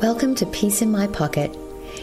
Welcome 0.00 0.36
to 0.36 0.46
Peace 0.46 0.80
in 0.80 0.92
My 0.92 1.08
Pocket, 1.08 1.58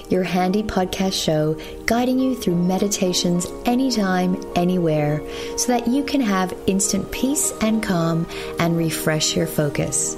your 0.09 0.23
handy 0.23 0.63
podcast 0.63 1.13
show 1.13 1.57
guiding 1.85 2.19
you 2.19 2.35
through 2.35 2.57
meditations 2.57 3.47
anytime, 3.63 4.35
anywhere, 4.57 5.21
so 5.55 5.67
that 5.67 5.87
you 5.87 6.03
can 6.03 6.19
have 6.19 6.53
instant 6.67 7.09
peace 7.13 7.53
and 7.61 7.81
calm 7.81 8.27
and 8.59 8.75
refresh 8.77 9.33
your 9.33 9.47
focus. 9.47 10.17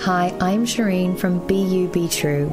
Hi, 0.00 0.36
I'm 0.40 0.66
Shireen 0.66 1.16
from 1.16 1.48
You 1.48 1.86
Be 1.86 2.08
True. 2.08 2.50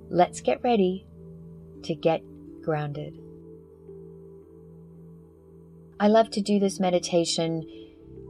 let's 0.09 0.41
get 0.41 0.63
ready 0.63 1.05
to 1.83 1.93
get 1.93 2.23
grounded. 2.63 3.19
I 5.99 6.07
love 6.07 6.31
to 6.31 6.41
do 6.41 6.59
this 6.59 6.79
meditation 6.79 7.63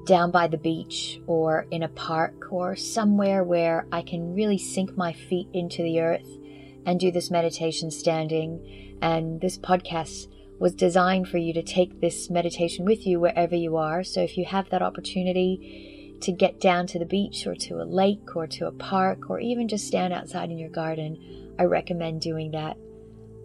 down 0.05 0.31
by 0.31 0.47
the 0.47 0.57
beach 0.57 1.21
or 1.25 1.67
in 1.71 1.83
a 1.83 1.89
park 1.89 2.51
or 2.51 2.75
somewhere 2.75 3.45
where 3.45 3.87
I 3.93 4.01
can 4.01 4.33
really 4.33 4.57
sink 4.57 4.97
my 4.97 5.13
feet 5.13 5.47
into 5.53 5.83
the 5.83 6.01
earth 6.01 6.38
and 6.85 6.99
do 6.99 7.11
this 7.11 7.31
meditation 7.31 7.91
standing. 7.91 8.97
And 9.01 9.41
this 9.41 9.57
podcast 9.57 10.27
was 10.59 10.75
designed 10.75 11.27
for 11.27 11.37
you 11.37 11.53
to 11.53 11.63
take 11.63 12.01
this 12.01 12.29
meditation 12.29 12.85
with 12.85 13.07
you 13.07 13.19
wherever 13.19 13.55
you 13.55 13.77
are. 13.77 14.03
So 14.03 14.21
if 14.21 14.37
you 14.37 14.45
have 14.45 14.69
that 14.69 14.81
opportunity 14.81 16.17
to 16.21 16.31
get 16.31 16.59
down 16.59 16.85
to 16.87 16.99
the 16.99 17.05
beach 17.05 17.47
or 17.47 17.55
to 17.55 17.81
a 17.81 17.85
lake 17.85 18.35
or 18.35 18.45
to 18.45 18.67
a 18.67 18.71
park 18.71 19.29
or 19.29 19.39
even 19.39 19.67
just 19.69 19.87
stand 19.87 20.13
outside 20.13 20.51
in 20.51 20.57
your 20.57 20.69
garden, 20.69 21.55
I 21.57 21.63
recommend 21.63 22.21
doing 22.21 22.51
that. 22.51 22.77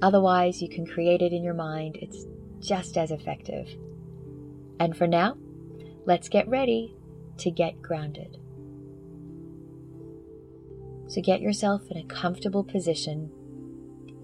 Otherwise, 0.03 0.61
you 0.61 0.69
can 0.69 0.87
create 0.87 1.22
it 1.22 1.33
in 1.33 1.45
your 1.45 1.55
mind. 1.55 1.97
It's 2.01 2.27
just 2.61 2.97
as 2.97 3.11
effective. 3.11 3.69
And 4.81 4.97
for 4.97 5.06
now, 5.06 5.37
let's 6.05 6.28
get 6.28 6.49
ready 6.49 6.97
to 7.39 7.51
get 7.51 7.81
grounded. 7.81 8.39
So 11.14 11.22
get 11.22 11.41
yourself 11.41 11.82
in 11.92 11.97
a 11.97 12.04
comfortable 12.06 12.64
position, 12.64 13.30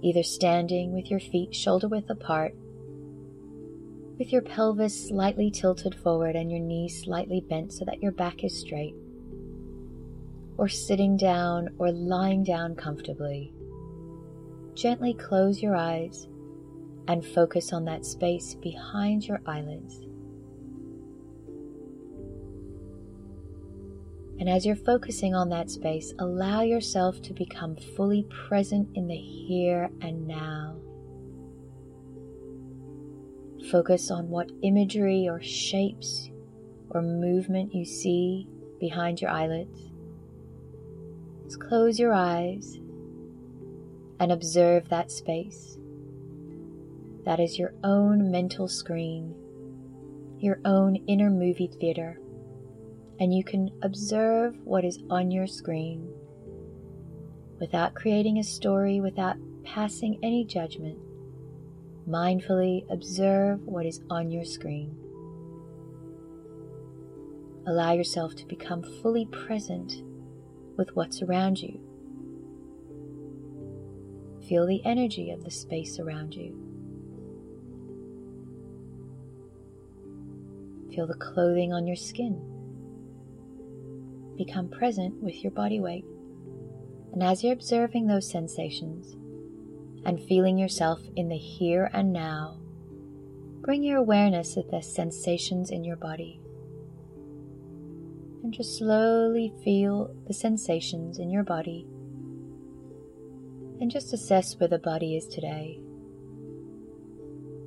either 0.03 0.25
standing 0.25 0.93
with 0.93 1.09
your 1.09 1.21
feet 1.21 1.55
shoulder 1.55 1.87
width 1.87 2.11
apart, 2.11 2.53
with 4.19 4.33
your 4.33 4.43
pelvis 4.43 5.07
slightly 5.07 5.53
tilted 5.53 5.95
forward 5.95 6.35
and 6.35 6.51
your 6.51 6.59
knees 6.59 7.01
slightly 7.01 7.43
bent 7.49 7.73
so 7.73 7.85
that 7.85 8.03
your 8.03 8.11
back 8.11 8.43
is 8.43 8.59
straight, 8.59 8.97
or 10.59 10.67
sitting 10.69 11.17
down 11.17 11.69
or 11.79 11.93
lying 11.93 12.43
down 12.43 12.75
comfortably. 12.75 13.55
Gently 14.75 15.15
close 15.15 15.63
your 15.63 15.77
eyes 15.77 16.27
and 17.07 17.25
focus 17.25 17.73
on 17.73 17.85
that 17.85 18.05
space 18.05 18.57
behind 18.57 19.29
your 19.29 19.41
eyelids. 19.47 20.07
And 24.41 24.49
as 24.49 24.65
you're 24.65 24.75
focusing 24.75 25.35
on 25.35 25.51
that 25.51 25.71
space, 25.71 26.15
allow 26.19 26.63
yourself 26.63 27.21
to 27.23 27.35
become 27.35 27.77
fully 27.77 28.27
present 28.49 28.89
in 28.95 29.07
the 29.07 29.15
here 29.15 29.91
and 30.01 30.27
now. 30.27 30.77
Focus 33.71 34.11
on 34.11 34.31
what 34.31 34.51
imagery 34.63 35.29
or 35.29 35.43
shapes 35.43 36.31
or 36.89 37.03
movement 37.03 37.75
you 37.75 37.85
see 37.85 38.49
behind 38.81 39.21
your 39.21 39.31
eyelids. 39.31 39.79
Just 41.45 41.61
close 41.61 41.99
your 41.99 42.15
eyes 42.15 42.81
and 44.21 44.33
observe 44.33 44.89
that 44.89 45.11
space. 45.11 45.77
That 47.27 47.41
is 47.41 47.59
your 47.59 47.75
own 47.85 48.31
mental 48.31 48.69
screen, 48.69 49.35
your 50.39 50.61
own 50.65 50.97
inner 51.07 51.29
movie 51.29 51.71
theater 51.79 52.20
and 53.21 53.35
you 53.35 53.45
can 53.45 53.71
observe 53.83 54.57
what 54.65 54.83
is 54.83 54.99
on 55.11 55.31
your 55.31 55.47
screen 55.47 56.11
without 57.61 57.95
creating 57.95 58.39
a 58.39 58.43
story, 58.43 58.99
without 59.01 59.37
passing 59.63 60.19
any 60.23 60.43
judgment. 60.43 60.99
Mindfully 62.09 62.91
observe 62.91 63.61
what 63.67 63.85
is 63.85 64.01
on 64.09 64.31
your 64.31 64.45
screen. 64.45 64.97
Allow 67.67 67.93
yourself 67.93 68.35
to 68.37 68.47
become 68.47 68.83
fully 69.03 69.27
present 69.27 70.03
with 70.79 70.89
what's 70.97 71.21
around 71.21 71.61
you. 71.61 71.79
Feel 74.49 74.67
the 74.67 74.83
energy 74.87 75.31
of 75.31 75.45
the 75.45 75.51
space 75.51 76.01
around 76.01 76.35
you. 76.35 76.57
Feel 80.91 81.07
the 81.07 81.15
clothing 81.15 81.75
on 81.75 81.87
your 81.87 81.97
skin 81.97 82.60
become 84.45 84.71
present 84.71 85.23
with 85.23 85.43
your 85.43 85.51
body 85.51 85.81
weight. 85.81 86.05
And 87.13 87.23
as 87.23 87.45
you're 87.45 87.53
observing 87.53 88.07
those 88.07 88.31
sensations 88.31 89.17
and 90.07 90.19
feeling 90.19 90.57
yourself 90.57 91.01
in 91.15 91.29
the 91.29 91.37
here 91.37 91.91
and 91.93 92.11
now, 92.11 92.59
bring 93.61 93.83
your 93.83 93.99
awareness 93.99 94.55
to 94.55 94.63
the 94.63 94.81
sensations 94.81 95.71
in 95.71 95.85
your 95.85 95.97
body. 95.97 96.41
And 98.43 98.55
just 98.55 98.79
slowly 98.79 99.53
feel 99.63 100.15
the 100.27 100.33
sensations 100.33 101.19
in 101.19 101.31
your 101.31 101.45
body. 101.45 101.87
And 103.79 103.91
just 103.91 104.15
assess 104.15 104.59
where 104.59 104.69
the 104.69 104.79
body 104.79 105.17
is 105.17 105.27
today. 105.27 105.81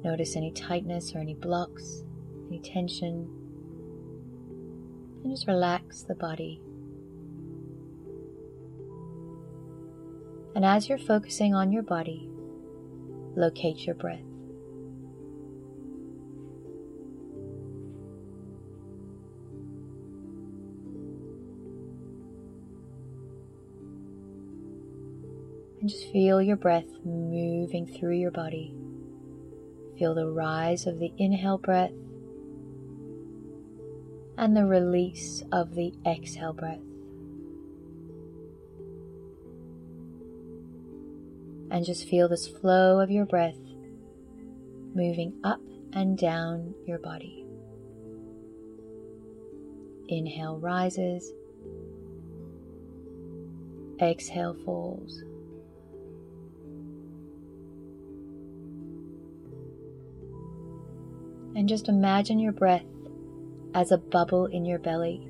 Notice 0.03 0.35
any 0.35 0.51
tightness 0.51 1.13
or 1.13 1.19
any 1.19 1.35
blocks, 1.35 2.03
any 2.47 2.59
tension 2.59 3.42
and 5.23 5.31
just 5.31 5.47
relax 5.47 6.03
the 6.03 6.15
body. 6.15 6.61
And 10.55 10.63
as 10.63 10.87
you're 10.87 10.99
focusing 10.99 11.55
on 11.55 11.71
your 11.71 11.81
body, 11.81 12.29
locate 13.35 13.85
your 13.85 13.95
breath. 13.95 14.19
And 25.79 25.89
just 25.89 26.11
feel 26.11 26.41
your 26.41 26.55
breath 26.55 26.85
moving 27.03 27.87
through 27.87 28.15
your 28.17 28.31
body. 28.31 28.75
Feel 29.97 30.13
the 30.13 30.27
rise 30.27 30.85
of 30.85 30.99
the 30.99 31.11
inhale 31.17 31.57
breath 31.57 31.91
and 34.37 34.55
the 34.55 34.65
release 34.65 35.43
of 35.51 35.75
the 35.75 35.93
exhale 36.05 36.53
breath. 36.53 36.79
And 41.69 41.85
just 41.85 42.07
feel 42.07 42.27
this 42.27 42.47
flow 42.47 42.99
of 42.99 43.09
your 43.09 43.25
breath 43.25 43.57
moving 44.93 45.33
up 45.43 45.61
and 45.93 46.17
down 46.17 46.73
your 46.85 46.99
body. 46.99 47.45
Inhale 50.07 50.57
rises, 50.57 51.31
exhale 54.01 54.55
falls. 54.65 55.23
And 61.55 61.69
just 61.69 61.87
imagine 61.87 62.39
your 62.39 62.51
breath 62.51 62.85
as 63.73 63.91
a 63.91 63.97
bubble 63.97 64.45
in 64.45 64.65
your 64.65 64.79
belly. 64.79 65.27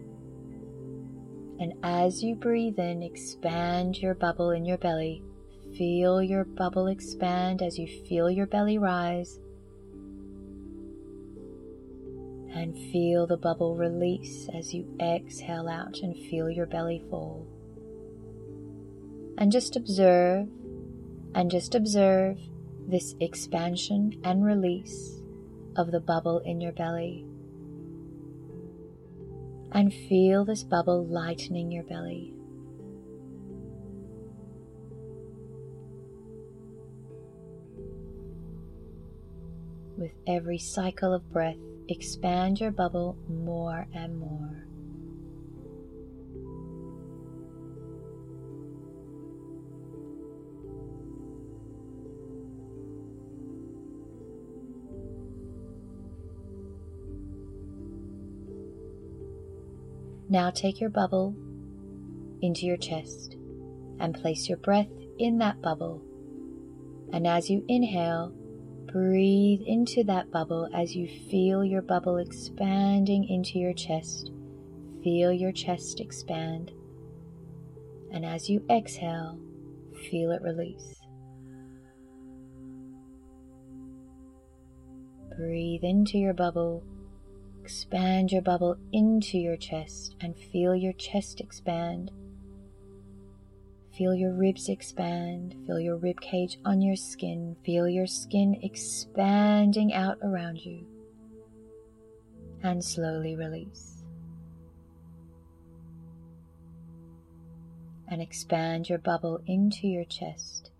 And 1.60 1.74
as 1.84 2.24
you 2.24 2.36
breathe 2.36 2.80
in, 2.80 3.04
expand 3.04 3.98
your 3.98 4.16
bubble 4.16 4.51
in 4.51 4.66
your 4.66 4.78
belly. 4.78 5.24
Feel 5.78 6.22
your 6.22 6.44
bubble 6.44 6.88
expand 6.88 7.62
as 7.62 7.80
you 7.80 7.88
feel 7.88 8.30
your 8.30 8.48
belly 8.48 8.78
rise. 8.78 9.40
And 12.54 12.78
feel 12.92 13.25
the 13.25 13.38
bubble 13.38 13.75
release 13.75 14.48
as 14.54 14.74
you 14.74 14.86
exhale 15.00 15.68
out 15.68 16.00
and 16.00 16.16
feel 16.16 16.50
your 16.50 16.68
belly 16.68 17.04
fall. 17.10 17.48
And 19.38 19.51
just 19.51 19.75
observe 19.75 20.48
and 21.34 21.50
just 21.50 21.74
observe 21.74 22.38
this 22.88 23.16
expansion 23.19 24.19
and 24.24 24.45
release 24.45 25.22
of 25.75 25.92
the 25.92 26.00
bubble 26.00 26.40
in 26.40 26.62
your 26.62 26.74
belly. 26.74 27.25
And 29.73 29.91
feel 29.91 30.45
this 30.45 30.63
bubble 30.63 31.05
lightening 31.05 31.71
your 31.71 31.83
belly. 31.83 32.33
With 39.97 40.13
every 40.27 40.59
cycle 40.59 41.13
of 41.13 41.31
breath, 41.31 41.57
expand 41.87 42.59
your 42.59 42.71
bubble 42.71 43.17
more 43.27 43.87
and 43.93 44.17
more. 44.17 44.67
Now 60.33 60.50
take 60.50 60.81
your 60.81 60.89
bubble 60.89 61.35
into 62.41 62.65
your 62.65 62.77
chest 62.77 63.38
and 64.00 64.15
place 64.15 64.50
your 64.50 64.57
breath 64.57 64.89
in 65.19 65.38
that 65.38 65.62
bubble. 65.62 66.01
And 67.13 67.27
as 67.27 67.51
you 67.51 67.63
inhale, 67.68 68.33
breathe 68.88 69.62
into 69.68 70.03
that 70.06 70.31
bubble 70.31 70.68
as 70.74 70.95
you 70.95 71.07
feel 71.30 71.63
your 71.63 71.83
bubble 71.83 72.18
expanding 72.18 73.30
into 73.30 73.59
your 73.59 73.75
chest. 73.75 74.31
Feel 75.03 75.31
your 75.31 75.51
chest 75.51 76.00
expand. 76.00 76.71
And 78.12 78.25
as 78.25 78.50
you 78.50 78.65
exhale, 78.71 79.39
feel 80.09 80.31
it 80.31 80.41
release. 80.41 80.95
Breathe 85.38 85.83
into 85.83 86.18
your 86.18 86.33
bubble 86.33 86.83
Expand 87.63 88.30
your 88.30 88.42
bubble 88.42 88.75
into 88.92 89.38
your 89.38 89.56
chest 89.56 90.18
and 90.19 90.38
feel 90.38 90.75
your 90.75 90.92
chest 90.92 91.39
expand. 91.39 92.12
Feel 93.98 94.13
your 94.13 94.33
ribs 94.33 94.68
expand. 94.68 95.56
Feel 95.65 95.80
your 95.80 95.95
rib 95.95 96.19
cage 96.19 96.57
on 96.65 96.81
your 96.81 96.98
skin. 96.98 97.56
Feel 97.63 97.88
your 97.88 98.06
skin 98.06 98.60
expanding 98.63 99.94
out 99.94 100.18
around 100.21 100.57
you. 100.57 100.86
And 102.63 102.83
slowly 102.83 103.38
release. 103.38 104.04
And 108.09 108.21
expand 108.21 108.89
your 108.89 109.00
bubble 109.00 109.42
into 109.48 109.88
your 109.88 110.04
chest 110.04 110.71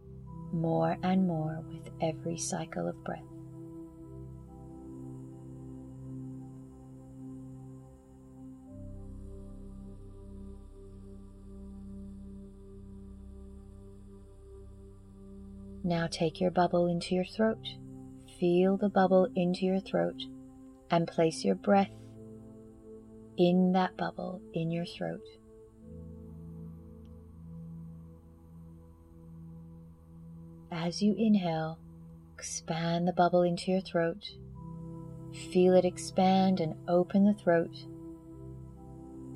more 0.51 0.97
and 1.01 1.25
more 1.25 1.63
with 1.65 1.94
every 2.01 2.38
cycle 2.38 2.89
of 2.89 3.01
breath. 3.06 3.32
Now 15.83 16.07
take 16.09 16.39
your 16.39 16.51
bubble 16.51 16.88
into 16.88 17.13
your 17.13 17.25
throat. 17.25 17.68
Feel 18.39 18.77
the 18.77 18.89
bubble 18.89 19.27
into 19.35 19.65
your 19.65 19.81
throat 19.81 20.21
and 20.89 21.07
place 21.07 21.44
your 21.44 21.56
breath 21.56 21.91
in 23.38 23.74
that 23.74 23.97
bubble 23.97 24.41
in 24.53 24.71
your 24.71 24.85
throat. 24.85 25.25
As 30.71 31.01
you 31.01 31.15
inhale, 31.18 31.80
expand 32.33 33.07
the 33.07 33.13
bubble 33.13 33.41
into 33.41 33.71
your 33.71 33.81
throat. 33.81 34.24
Feel 35.51 35.74
it 35.74 35.86
expand 35.86 36.59
and 36.59 36.75
open 36.88 37.25
the 37.25 37.33
throat, 37.33 37.75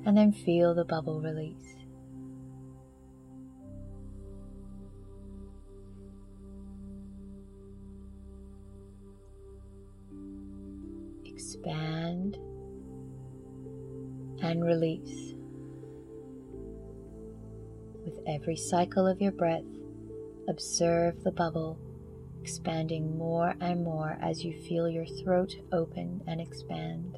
and 0.04 0.16
then 0.16 0.32
feel 0.32 0.74
the 0.74 0.84
bubble 0.84 1.20
release. 1.20 1.77
Expand 11.48 12.36
and 14.42 14.62
release. 14.62 15.32
With 18.04 18.18
every 18.26 18.56
cycle 18.56 19.06
of 19.06 19.22
your 19.22 19.32
breath, 19.32 19.64
observe 20.46 21.24
the 21.24 21.32
bubble 21.32 21.78
expanding 22.42 23.16
more 23.16 23.54
and 23.60 23.82
more 23.82 24.18
as 24.20 24.44
you 24.44 24.52
feel 24.68 24.90
your 24.90 25.06
throat 25.06 25.56
open 25.72 26.22
and 26.26 26.38
expand. 26.38 27.16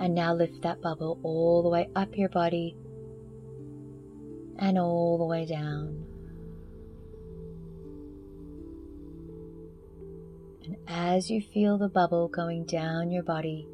And 0.00 0.14
now 0.14 0.34
lift 0.34 0.60
that 0.62 0.82
bubble 0.82 1.18
all 1.22 1.62
the 1.62 1.70
way 1.70 1.88
up 1.96 2.16
your 2.16 2.28
body 2.28 2.76
and 4.58 4.78
all 4.78 5.16
the 5.16 5.24
way 5.24 5.46
down. 5.46 6.03
As 10.86 11.30
you 11.30 11.40
feel 11.40 11.78
the 11.78 11.88
bubble 11.88 12.28
going 12.28 12.64
down 12.64 13.10
your 13.10 13.22
body, 13.22 13.66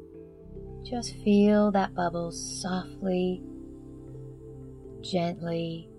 just 0.83 1.15
feel 1.23 1.71
that 1.71 1.93
bubble 1.93 2.31
softly, 2.31 3.43
gently, 5.01 5.89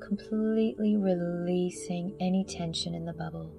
completely 0.00 0.96
releasing 0.96 2.14
any 2.20 2.44
tension 2.44 2.94
in 2.94 3.04
the 3.04 3.12
bubble. 3.12 3.52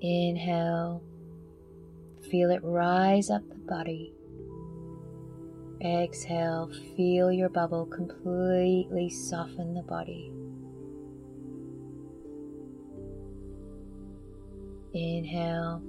Inhale, 0.00 1.02
feel 2.30 2.50
it 2.50 2.62
rise 2.62 3.30
up 3.30 3.42
the 3.48 3.56
body. 3.56 4.14
Exhale, 5.82 6.70
feel 6.96 7.32
your 7.32 7.48
bubble 7.48 7.86
completely 7.86 9.08
soften 9.08 9.74
the 9.74 9.82
body. 9.82 10.30
Inhale 14.92 15.82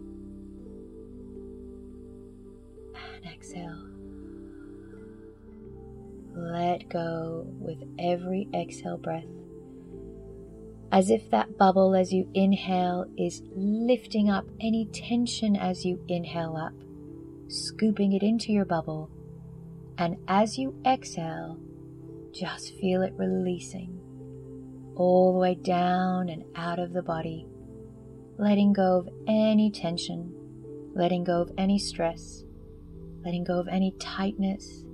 and 2.93 3.25
exhale. 3.25 3.87
Let 6.35 6.87
go 6.87 7.45
with 7.59 7.83
every 7.97 8.47
exhale 8.53 8.97
breath. 8.97 9.25
As 10.91 11.09
if 11.09 11.31
that 11.31 11.57
bubble 11.57 11.95
as 11.95 12.13
you 12.13 12.29
inhale 12.33 13.05
is 13.17 13.41
lifting 13.55 14.29
up 14.29 14.45
any 14.59 14.85
tension 14.85 15.55
as 15.55 15.83
you 15.83 16.03
inhale 16.07 16.55
up, 16.55 16.73
scooping 17.47 18.13
it 18.13 18.21
into 18.21 18.51
your 18.51 18.65
bubble. 18.65 19.09
And 19.97 20.17
as 20.27 20.57
you 20.57 20.75
exhale, 20.85 21.57
just 22.33 22.75
feel 22.75 23.01
it 23.01 23.13
releasing 23.17 23.99
all 24.95 25.33
the 25.33 25.39
way 25.39 25.55
down 25.55 26.29
and 26.29 26.43
out 26.55 26.77
of 26.77 26.93
the 26.93 27.01
body 27.01 27.47
letting 28.37 28.73
go 28.73 28.99
of 28.99 29.09
any 29.27 29.71
tension, 29.71 30.33
letting 30.95 31.23
go 31.23 31.41
of 31.41 31.51
any 31.57 31.77
stress, 31.77 32.43
letting 33.23 33.43
go 33.43 33.59
of 33.59 33.67
any 33.67 33.91
tightness, 33.99 34.85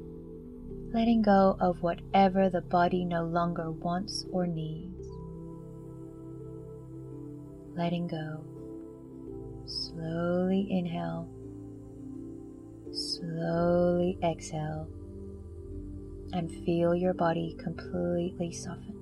letting 0.93 1.21
go 1.21 1.57
of 1.59 1.81
whatever 1.81 2.49
the 2.49 2.61
body 2.61 3.05
no 3.05 3.23
longer 3.23 3.71
wants 3.71 4.25
or 4.31 4.47
needs. 4.47 5.07
Letting 7.75 8.07
go. 8.07 8.43
Slowly 9.65 10.67
inhale, 10.71 11.29
slowly 12.91 14.17
exhale, 14.23 14.87
and 16.33 16.49
feel 16.65 16.95
your 16.95 17.13
body 17.13 17.55
completely 17.59 18.51
soften. 18.51 18.96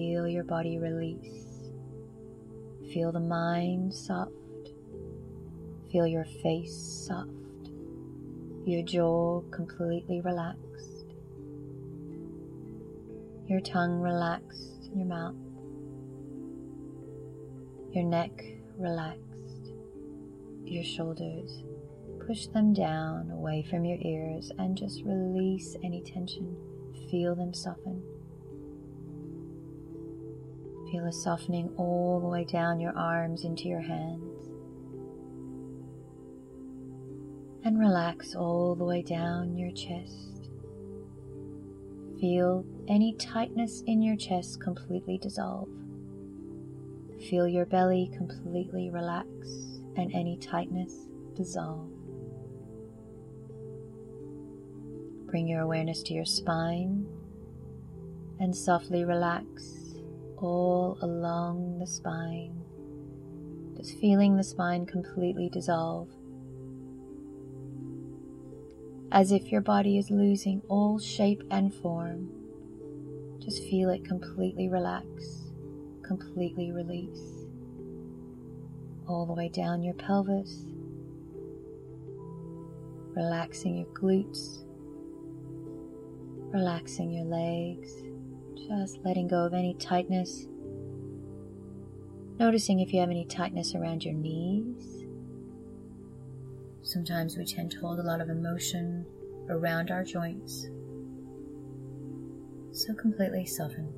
Feel 0.00 0.26
your 0.26 0.44
body 0.44 0.78
release. 0.78 1.70
Feel 2.90 3.12
the 3.12 3.20
mind 3.20 3.92
soft. 3.92 4.32
Feel 5.92 6.06
your 6.06 6.24
face 6.42 7.06
soft. 7.06 7.28
Your 8.64 8.82
jaw 8.82 9.42
completely 9.50 10.22
relaxed. 10.22 11.12
Your 13.46 13.60
tongue 13.60 14.00
relaxed 14.00 14.88
in 14.90 15.00
your 15.00 15.08
mouth. 15.08 15.34
Your 17.92 18.04
neck 18.04 18.42
relaxed. 18.78 19.74
Your 20.64 20.82
shoulders. 20.82 21.62
Push 22.26 22.46
them 22.46 22.72
down 22.72 23.30
away 23.32 23.66
from 23.68 23.84
your 23.84 23.98
ears 24.00 24.50
and 24.58 24.78
just 24.78 25.02
release 25.04 25.76
any 25.84 26.00
tension. 26.00 26.56
Feel 27.10 27.34
them 27.34 27.52
soften. 27.52 28.02
Feel 30.90 31.06
a 31.06 31.12
softening 31.12 31.72
all 31.76 32.18
the 32.20 32.26
way 32.26 32.44
down 32.44 32.80
your 32.80 32.96
arms 32.98 33.44
into 33.44 33.68
your 33.68 33.80
hands. 33.80 34.48
And 37.64 37.78
relax 37.78 38.34
all 38.34 38.74
the 38.74 38.84
way 38.84 39.02
down 39.02 39.56
your 39.56 39.70
chest. 39.70 40.50
Feel 42.20 42.64
any 42.88 43.14
tightness 43.14 43.82
in 43.86 44.02
your 44.02 44.16
chest 44.16 44.60
completely 44.60 45.16
dissolve. 45.18 45.68
Feel 47.28 47.46
your 47.46 47.66
belly 47.66 48.10
completely 48.16 48.90
relax 48.90 49.26
and 49.96 50.12
any 50.12 50.38
tightness 50.38 51.06
dissolve. 51.36 51.88
Bring 55.26 55.46
your 55.46 55.60
awareness 55.60 56.02
to 56.04 56.14
your 56.14 56.24
spine 56.24 57.06
and 58.40 58.56
softly 58.56 59.04
relax 59.04 59.79
all 60.42 60.98
along 61.02 61.78
the 61.78 61.86
spine, 61.86 62.62
just 63.76 63.98
feeling 63.98 64.36
the 64.36 64.44
spine 64.44 64.86
completely 64.86 65.48
dissolve. 65.48 66.08
As 69.12 69.32
if 69.32 69.50
your 69.50 69.60
body 69.60 69.98
is 69.98 70.10
losing 70.10 70.62
all 70.68 70.98
shape 70.98 71.42
and 71.50 71.74
form, 71.74 72.30
just 73.38 73.62
feel 73.64 73.90
it 73.90 74.04
completely 74.04 74.68
relax, 74.68 75.50
completely 76.02 76.72
release, 76.72 77.46
all 79.08 79.26
the 79.26 79.32
way 79.32 79.48
down 79.48 79.82
your 79.82 79.94
pelvis, 79.94 80.66
relaxing 83.16 83.76
your 83.76 83.88
glutes, 83.88 84.64
relaxing 86.52 87.10
your 87.10 87.24
legs 87.24 88.09
just 88.68 88.98
letting 89.04 89.28
go 89.28 89.44
of 89.44 89.54
any 89.54 89.74
tightness. 89.74 90.46
Noticing 92.38 92.80
if 92.80 92.92
you 92.92 93.00
have 93.00 93.10
any 93.10 93.24
tightness 93.24 93.74
around 93.74 94.04
your 94.04 94.14
knees. 94.14 95.04
Sometimes 96.82 97.36
we 97.36 97.44
tend 97.44 97.70
to 97.72 97.80
hold 97.80 97.98
a 97.98 98.02
lot 98.02 98.20
of 98.20 98.28
emotion 98.28 99.06
around 99.48 99.90
our 99.90 100.04
joints. 100.04 100.68
So 102.72 102.94
completely 102.94 103.44
soften. 103.44 103.92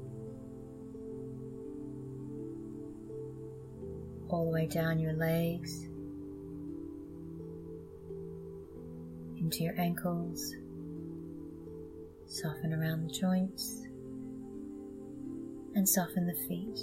All 4.28 4.46
the 4.46 4.50
way 4.50 4.66
down 4.66 4.98
your 4.98 5.12
legs, 5.12 5.88
into 9.38 9.62
your 9.62 9.78
ankles. 9.78 10.54
Soften 12.26 12.72
around 12.72 13.08
the 13.08 13.12
joints 13.12 13.86
and 15.74 15.88
soften 15.88 16.26
the 16.26 16.34
feet. 16.48 16.78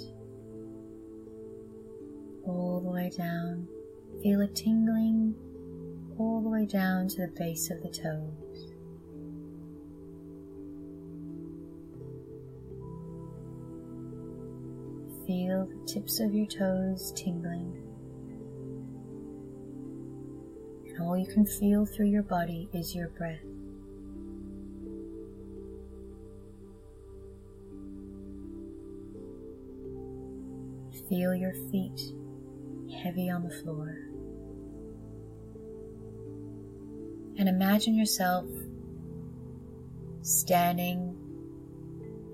All 2.46 2.80
the 2.82 2.90
way 2.90 3.10
down, 3.16 3.68
feel 4.22 4.40
it 4.40 4.54
tingling 4.54 5.34
all 6.20 6.42
the 6.42 6.48
way 6.50 6.66
down 6.66 7.08
to 7.08 7.22
the 7.22 7.32
base 7.38 7.70
of 7.70 7.82
the 7.82 7.88
toes. 7.88 8.74
Feel 15.26 15.66
the 15.66 15.86
tips 15.86 16.20
of 16.20 16.34
your 16.34 16.46
toes 16.46 17.12
tingling. 17.16 17.72
And 20.88 21.00
all 21.00 21.16
you 21.16 21.26
can 21.26 21.46
feel 21.46 21.86
through 21.86 22.08
your 22.08 22.22
body 22.22 22.68
is 22.74 22.94
your 22.94 23.08
breath. 23.08 23.49
Feel 31.10 31.34
your 31.34 31.52
feet 31.70 32.00
heavy 33.02 33.28
on 33.28 33.42
the 33.42 33.50
floor. 33.50 33.98
And 37.36 37.48
imagine 37.48 37.94
yourself 37.96 38.46
standing 40.22 41.16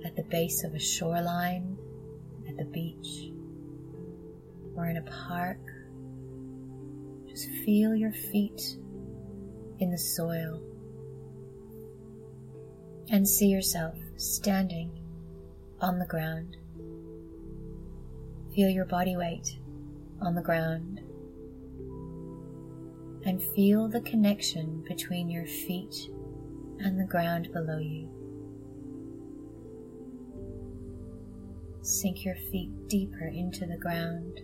at 0.04 0.14
the 0.14 0.24
base 0.24 0.62
of 0.62 0.74
a 0.74 0.78
shoreline, 0.78 1.78
at 2.46 2.58
the 2.58 2.66
beach, 2.66 3.30
or 4.76 4.86
in 4.88 4.98
a 4.98 5.02
park. 5.02 5.58
Just 7.28 7.48
feel 7.64 7.94
your 7.94 8.12
feet 8.12 8.76
in 9.78 9.90
the 9.90 9.98
soil 9.98 10.60
and 13.08 13.26
see 13.26 13.46
yourself 13.46 13.94
standing 14.16 14.90
on 15.80 15.98
the 15.98 16.06
ground. 16.06 16.58
Feel 18.56 18.70
your 18.70 18.86
body 18.86 19.18
weight 19.18 19.58
on 20.22 20.34
the 20.34 20.40
ground 20.40 21.02
and 23.26 23.42
feel 23.54 23.86
the 23.86 24.00
connection 24.00 24.82
between 24.88 25.28
your 25.28 25.44
feet 25.44 26.08
and 26.78 26.98
the 26.98 27.04
ground 27.04 27.52
below 27.52 27.76
you. 27.76 28.08
Sink 31.82 32.24
your 32.24 32.36
feet 32.50 32.70
deeper 32.88 33.26
into 33.26 33.66
the 33.66 33.76
ground 33.76 34.40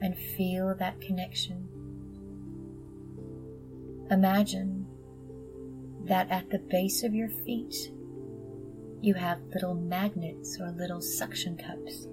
and 0.00 0.16
feel 0.16 0.72
that 0.76 1.00
connection. 1.00 1.66
Imagine 4.12 4.86
that 6.04 6.30
at 6.30 6.48
the 6.50 6.60
base 6.70 7.02
of 7.02 7.14
your 7.14 7.30
feet 7.44 7.74
you 9.00 9.14
have 9.14 9.40
little 9.52 9.74
magnets 9.74 10.56
or 10.60 10.70
little 10.70 11.00
suction 11.00 11.56
cups 11.56 12.06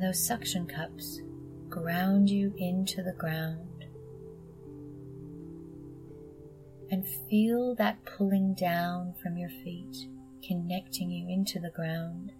those 0.00 0.24
suction 0.24 0.66
cups 0.66 1.20
ground 1.68 2.28
you 2.28 2.52
into 2.56 3.02
the 3.02 3.12
ground. 3.12 3.84
And 6.90 7.06
feel 7.28 7.76
that 7.76 8.04
pulling 8.04 8.54
down 8.54 9.14
from 9.22 9.36
your 9.36 9.50
feet, 9.62 10.08
connecting 10.46 11.10
you 11.10 11.28
into 11.28 11.60
the 11.60 11.70
ground. 11.70 12.32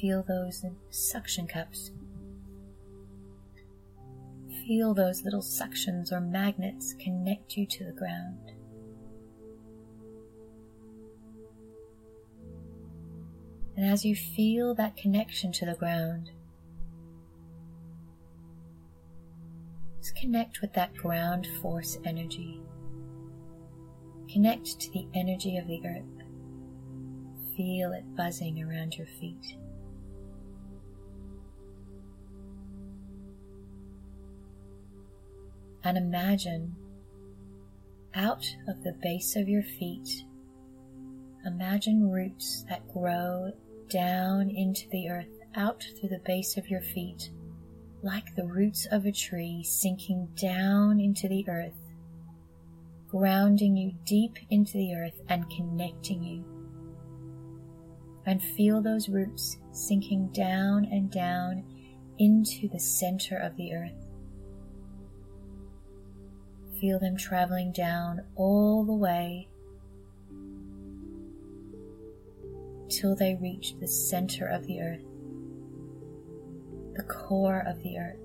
Feel 0.00 0.24
those 0.26 0.64
suction 0.90 1.46
cups. 1.46 1.92
Feel 4.66 4.94
those 4.94 5.22
little 5.22 5.42
suctions 5.42 6.10
or 6.10 6.20
magnets 6.20 6.94
connect 6.94 7.56
you 7.56 7.66
to 7.66 7.84
the 7.84 7.92
ground. 7.92 8.49
As 13.90 14.04
you 14.04 14.14
feel 14.14 14.72
that 14.72 14.96
connection 14.96 15.50
to 15.50 15.66
the 15.66 15.74
ground, 15.74 16.30
just 20.00 20.14
connect 20.14 20.60
with 20.60 20.72
that 20.74 20.94
ground 20.94 21.44
force 21.60 21.98
energy. 22.04 22.60
Connect 24.32 24.78
to 24.78 24.92
the 24.92 25.08
energy 25.12 25.56
of 25.56 25.66
the 25.66 25.80
earth. 25.84 26.24
Feel 27.56 27.90
it 27.92 28.04
buzzing 28.16 28.62
around 28.62 28.94
your 28.94 29.08
feet. 29.08 29.56
And 35.82 35.98
imagine 35.98 36.76
out 38.14 38.46
of 38.68 38.84
the 38.84 38.94
base 39.02 39.34
of 39.34 39.48
your 39.48 39.64
feet, 39.64 40.08
imagine 41.44 42.08
roots 42.08 42.64
that 42.68 42.86
grow 42.92 43.50
down 43.90 44.48
into 44.50 44.88
the 44.90 45.10
earth 45.10 45.40
out 45.56 45.84
through 45.98 46.08
the 46.08 46.22
base 46.24 46.56
of 46.56 46.68
your 46.68 46.80
feet 46.80 47.30
like 48.02 48.34
the 48.34 48.46
roots 48.46 48.86
of 48.90 49.04
a 49.04 49.12
tree 49.12 49.62
sinking 49.62 50.28
down 50.34 51.00
into 51.00 51.28
the 51.28 51.46
earth, 51.48 51.76
grounding 53.08 53.76
you 53.76 53.92
deep 54.06 54.38
into 54.48 54.72
the 54.72 54.94
earth 54.94 55.20
and 55.28 55.50
connecting 55.50 56.22
you. 56.22 56.44
And 58.26 58.42
feel 58.42 58.80
those 58.80 59.08
roots 59.08 59.58
sinking 59.72 60.30
down 60.32 60.86
and 60.86 61.10
down 61.10 61.64
into 62.18 62.68
the 62.68 62.78
center 62.78 63.36
of 63.36 63.56
the 63.56 63.74
earth. 63.74 64.06
Feel 66.80 66.98
them 66.98 67.16
traveling 67.16 67.72
down 67.72 68.22
all 68.36 68.84
the 68.84 68.94
way 68.94 69.49
till 72.90 73.14
they 73.16 73.36
reach 73.40 73.74
the 73.80 73.88
center 73.88 74.46
of 74.46 74.66
the 74.66 74.80
earth 74.80 75.04
the 77.00 77.02
core 77.04 77.64
of 77.66 77.82
the 77.82 77.96
earth, 77.96 78.18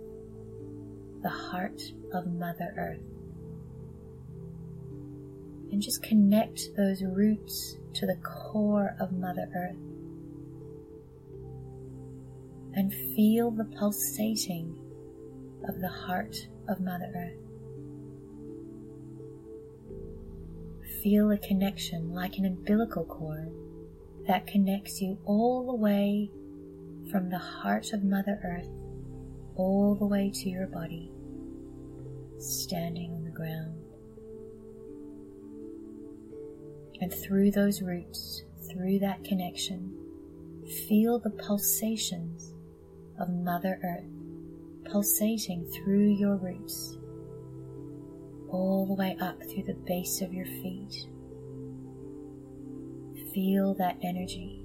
the 1.22 1.30
heart 1.30 1.82
of 2.14 2.28
Mother 2.28 2.74
Earth. 2.78 3.00
And 5.72 5.82
just 5.82 6.04
connect 6.04 6.76
those 6.76 7.02
roots 7.04 7.78
to 7.94 8.06
the 8.06 8.18
core 8.18 8.96
of 9.00 9.12
Mother 9.14 9.50
Earth. 9.56 9.78
And 12.74 12.94
feel 13.16 13.52
the 13.52 13.64
pulsating 13.64 14.76
of 15.68 15.80
the 15.80 15.88
heart 15.88 16.36
of 16.68 16.82
Mother 16.82 17.12
Earth. 17.16 17.40
Feel 21.02 21.32
a 21.32 21.38
connection 21.38 22.14
like 22.14 22.38
an 22.38 22.46
umbilical 22.46 23.06
cord 23.06 23.54
that 24.28 24.48
connects 24.48 25.02
you 25.02 25.18
all 25.26 25.66
the 25.66 25.76
way 25.76 26.32
from 27.12 27.30
the 27.30 27.38
heart 27.38 27.94
of 27.94 28.04
Mother 28.04 28.40
Earth 28.44 28.70
all 29.56 29.96
the 29.96 30.06
way 30.06 30.30
to 30.34 30.50
your 30.50 30.68
body, 30.68 31.12
standing 32.40 33.12
on 33.14 33.24
the 33.24 33.30
ground. 33.30 33.82
And 37.02 37.14
through 37.14 37.52
those 37.52 37.82
roots, 37.82 38.44
through 38.70 39.00
that 39.00 39.24
connection, 39.24 39.94
feel 40.88 41.20
the 41.20 41.30
pulsations 41.30 42.54
of 43.20 43.30
Mother 43.30 43.80
Earth 43.84 44.92
pulsating 44.92 45.66
through 45.66 46.14
your 46.14 46.38
roots, 46.38 46.98
all 48.50 48.86
the 48.86 48.94
way 48.94 49.18
up 49.20 49.42
through 49.44 49.64
the 49.64 49.78
base 49.86 50.22
of 50.22 50.34
your 50.34 50.46
feet. 50.46 51.08
Feel 53.36 53.74
that 53.74 53.98
energy. 54.02 54.64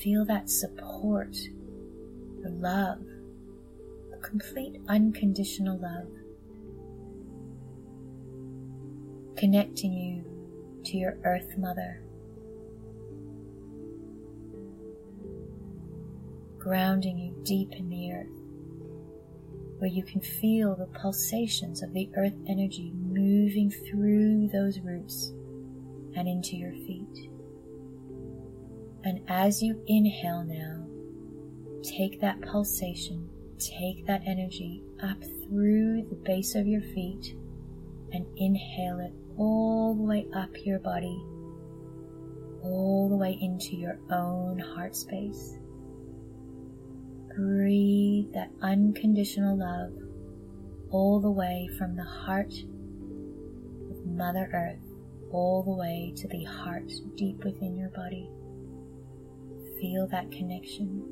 Feel 0.00 0.24
that 0.26 0.48
support, 0.48 1.36
the 2.40 2.50
love, 2.50 3.00
the 4.12 4.16
complete 4.18 4.80
unconditional 4.88 5.76
love, 5.76 6.06
connecting 9.36 9.92
you 9.92 10.24
to 10.84 10.96
your 10.96 11.18
Earth 11.24 11.58
Mother, 11.58 12.00
grounding 16.60 17.18
you 17.18 17.34
deep 17.42 17.72
in 17.72 17.88
the 17.88 18.12
earth, 18.12 19.80
where 19.80 19.90
you 19.90 20.04
can 20.04 20.20
feel 20.20 20.76
the 20.76 20.86
pulsations 20.96 21.82
of 21.82 21.92
the 21.92 22.08
earth 22.16 22.36
energy 22.46 22.92
moving 22.94 23.68
through 23.68 24.48
those 24.52 24.78
roots 24.78 25.32
and 26.16 26.26
into 26.26 26.56
your 26.56 26.72
feet. 26.72 27.30
And 29.04 29.20
as 29.28 29.62
you 29.62 29.82
inhale 29.86 30.42
now, 30.42 30.86
take 31.82 32.20
that 32.20 32.40
pulsation, 32.40 33.28
take 33.58 34.06
that 34.06 34.22
energy 34.26 34.82
up 35.02 35.22
through 35.44 36.06
the 36.08 36.16
base 36.24 36.54
of 36.54 36.66
your 36.66 36.80
feet 36.80 37.36
and 38.12 38.26
inhale 38.36 38.98
it 38.98 39.12
all 39.36 39.94
the 39.94 40.02
way 40.02 40.26
up 40.34 40.50
your 40.64 40.78
body, 40.78 41.22
all 42.62 43.08
the 43.08 43.16
way 43.16 43.38
into 43.40 43.76
your 43.76 43.98
own 44.10 44.58
heart 44.58 44.96
space. 44.96 45.58
Breathe 47.36 48.32
that 48.32 48.50
unconditional 48.62 49.58
love 49.58 49.92
all 50.90 51.20
the 51.20 51.30
way 51.30 51.68
from 51.76 51.94
the 51.96 52.04
heart 52.04 52.54
of 53.90 54.06
Mother 54.06 54.48
Earth 54.52 54.85
all 55.30 55.62
the 55.62 55.70
way 55.70 56.12
to 56.16 56.28
the 56.28 56.44
heart 56.44 56.90
deep 57.16 57.44
within 57.44 57.76
your 57.76 57.90
body. 57.90 58.28
Feel 59.80 60.06
that 60.08 60.30
connection. 60.30 61.02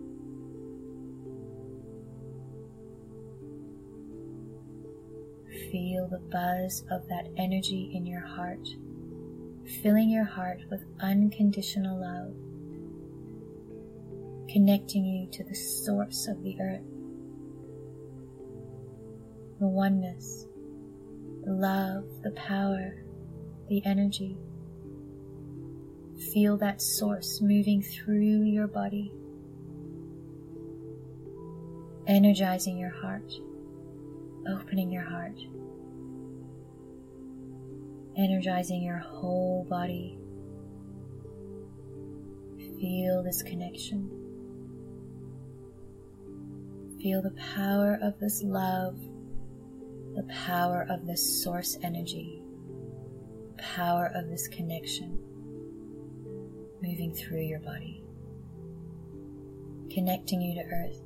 Feel 5.71 6.09
the 6.09 6.23
buzz 6.31 6.85
of 6.91 7.07
that 7.09 7.29
energy 7.37 7.91
in 7.95 8.07
your 8.07 8.25
heart, 8.25 8.67
filling 9.83 10.11
your 10.11 10.25
heart 10.25 10.61
with 10.71 10.85
unconditional 11.01 12.01
love, 12.01 12.35
connecting 14.49 15.05
you 15.05 15.29
to 15.31 15.45
the 15.45 15.55
source 15.55 16.27
of 16.29 16.43
the 16.43 16.57
earth, 16.61 16.81
the 19.61 19.67
oneness, 19.67 20.47
the 21.45 21.53
love, 21.53 22.05
the 22.23 22.33
power, 22.33 23.05
the 23.69 23.83
energy 23.85 24.37
Feel 26.33 26.57
that 26.59 26.81
source 26.81 27.41
moving 27.41 27.83
through 27.83 28.45
your 28.45 28.69
body, 28.69 29.13
energizing 32.07 32.79
your 32.79 32.91
heart, 32.91 33.33
opening 34.49 34.93
your 34.93 35.03
heart, 35.03 35.39
energizing 38.17 38.83
your 38.83 38.99
whole 38.99 39.67
body. 39.69 40.17
Feel 42.81 43.23
this 43.25 43.43
connection. 43.43 44.09
Feel 47.03 47.23
the 47.23 47.35
power 47.55 47.99
of 48.01 48.19
this 48.21 48.41
love, 48.45 48.97
the 50.15 50.27
power 50.33 50.87
of 50.89 51.07
this 51.07 51.43
source 51.43 51.77
energy, 51.83 52.44
power 53.75 54.11
of 54.15 54.29
this 54.29 54.47
connection 54.49 55.19
moving 56.83 57.15
through 57.15 57.41
your 57.41 57.61
body, 57.61 58.05
connecting 59.91 60.41
you 60.41 60.55
to 60.55 60.69
earth. 60.71 61.01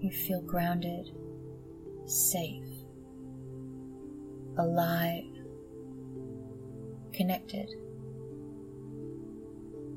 You 0.00 0.10
feel 0.10 0.42
grounded, 0.42 1.10
safe, 2.04 2.68
alive, 4.58 5.24
connected. 7.12 7.70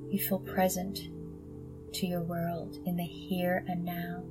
You 0.10 0.20
feel 0.28 0.40
present 0.40 1.00
to 1.94 2.08
your 2.08 2.22
world 2.22 2.78
in 2.86 2.96
the 2.96 3.04
here 3.04 3.66
and 3.68 3.84
now. 3.84 4.24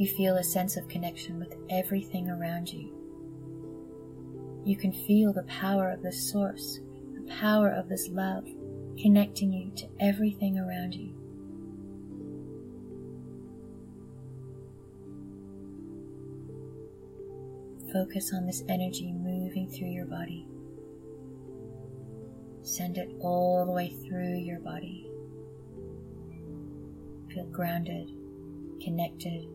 You 0.00 0.06
feel 0.06 0.36
a 0.36 0.42
sense 0.42 0.78
of 0.78 0.88
connection 0.88 1.38
with 1.38 1.54
everything 1.68 2.30
around 2.30 2.72
you. 2.72 2.90
You 4.64 4.74
can 4.74 4.94
feel 4.94 5.30
the 5.30 5.42
power 5.42 5.90
of 5.90 6.00
this 6.00 6.32
source, 6.32 6.80
the 7.12 7.30
power 7.30 7.68
of 7.68 7.90
this 7.90 8.08
love 8.08 8.46
connecting 8.98 9.52
you 9.52 9.70
to 9.76 9.86
everything 10.00 10.58
around 10.58 10.94
you. 10.94 11.12
Focus 17.92 18.32
on 18.32 18.46
this 18.46 18.64
energy 18.70 19.12
moving 19.12 19.68
through 19.68 19.90
your 19.90 20.06
body. 20.06 20.46
Send 22.62 22.96
it 22.96 23.10
all 23.20 23.66
the 23.66 23.72
way 23.72 23.90
through 23.90 24.38
your 24.38 24.60
body. 24.60 25.10
Feel 27.28 27.44
grounded, 27.52 28.10
connected, 28.82 29.46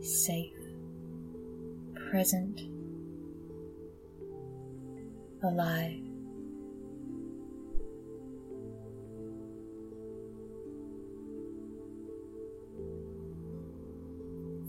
safe, 0.00 0.52
present, 2.10 2.62
alive. 5.42 6.00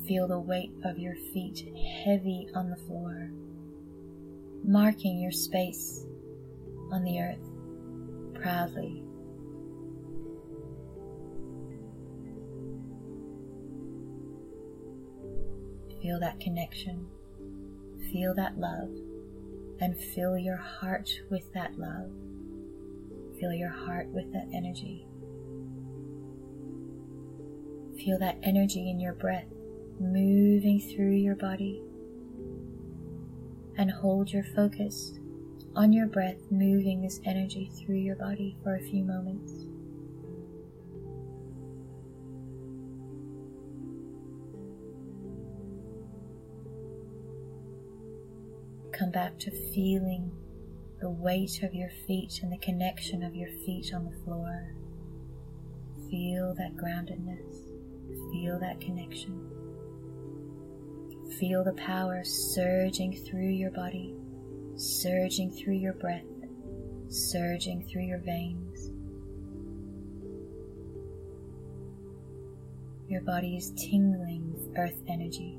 Feel 0.07 0.27
the 0.27 0.39
weight 0.39 0.71
of 0.83 0.97
your 0.97 1.15
feet 1.15 1.71
heavy 2.03 2.47
on 2.55 2.69
the 2.69 2.75
floor, 2.75 3.29
marking 4.63 5.19
your 5.19 5.31
space 5.31 6.05
on 6.91 7.03
the 7.03 7.19
earth 7.19 8.41
proudly. 8.41 9.03
Feel 16.09 16.19
that 16.21 16.39
connection, 16.39 17.05
feel 18.11 18.33
that 18.33 18.57
love 18.57 18.89
and 19.79 19.95
fill 19.95 20.39
your 20.39 20.57
heart 20.57 21.07
with 21.29 21.53
that 21.53 21.77
love. 21.77 22.09
Fill 23.39 23.53
your 23.53 23.69
heart 23.69 24.07
with 24.07 24.33
that 24.33 24.47
energy. 24.51 25.05
Feel 28.03 28.17
that 28.17 28.39
energy 28.41 28.89
in 28.89 28.99
your 28.99 29.13
breath 29.13 29.45
moving 29.99 30.81
through 30.81 31.11
your 31.11 31.35
body. 31.35 31.79
And 33.77 33.91
hold 33.91 34.33
your 34.33 34.45
focus 34.55 35.13
on 35.75 35.93
your 35.93 36.07
breath, 36.07 36.39
moving 36.49 37.03
this 37.03 37.21
energy 37.23 37.69
through 37.77 37.97
your 37.97 38.15
body 38.15 38.57
for 38.63 38.73
a 38.73 38.81
few 38.81 39.03
moments. 39.03 39.68
Come 48.99 49.11
back 49.11 49.39
to 49.39 49.51
feeling 49.73 50.29
the 50.99 51.09
weight 51.09 51.63
of 51.63 51.73
your 51.73 51.89
feet 52.05 52.41
and 52.43 52.51
the 52.51 52.57
connection 52.57 53.23
of 53.23 53.33
your 53.33 53.47
feet 53.65 53.93
on 53.93 54.03
the 54.03 54.25
floor. 54.25 54.75
Feel 56.11 56.53
that 56.55 56.75
groundedness. 56.75 57.69
Feel 58.29 58.59
that 58.59 58.81
connection. 58.81 59.49
Feel 61.39 61.63
the 61.63 61.75
power 61.75 62.25
surging 62.25 63.15
through 63.15 63.47
your 63.47 63.71
body, 63.71 64.17
surging 64.75 65.49
through 65.49 65.75
your 65.75 65.93
breath, 65.93 66.25
surging 67.07 67.81
through 67.81 68.03
your 68.03 68.19
veins. 68.19 68.91
Your 73.07 73.21
body 73.21 73.55
is 73.55 73.71
tingling 73.77 74.51
with 74.51 74.77
earth 74.77 75.01
energy, 75.07 75.57